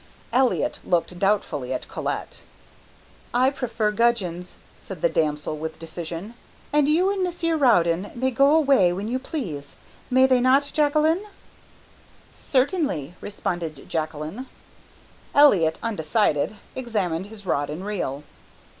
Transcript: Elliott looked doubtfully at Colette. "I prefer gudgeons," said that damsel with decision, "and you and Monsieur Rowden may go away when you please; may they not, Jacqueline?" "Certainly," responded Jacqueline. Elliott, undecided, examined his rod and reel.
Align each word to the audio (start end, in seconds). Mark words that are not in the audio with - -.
Elliott 0.33 0.79
looked 0.83 1.19
doubtfully 1.19 1.71
at 1.71 1.87
Colette. 1.87 2.41
"I 3.35 3.51
prefer 3.51 3.91
gudgeons," 3.91 4.57
said 4.79 5.03
that 5.03 5.13
damsel 5.13 5.57
with 5.57 5.77
decision, 5.77 6.33
"and 6.73 6.89
you 6.89 7.11
and 7.11 7.23
Monsieur 7.23 7.55
Rowden 7.55 8.09
may 8.15 8.31
go 8.31 8.49
away 8.55 8.91
when 8.91 9.07
you 9.07 9.19
please; 9.19 9.75
may 10.09 10.25
they 10.25 10.39
not, 10.41 10.71
Jacqueline?" 10.73 11.23
"Certainly," 12.31 13.13
responded 13.21 13.87
Jacqueline. 13.87 14.47
Elliott, 15.35 15.77
undecided, 15.83 16.55
examined 16.75 17.27
his 17.27 17.45
rod 17.45 17.69
and 17.69 17.85
reel. 17.85 18.23